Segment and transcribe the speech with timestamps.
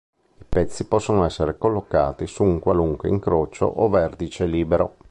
[0.39, 4.95] I pezzi possono essere collocati su un qualunque incrocio o vertice libero.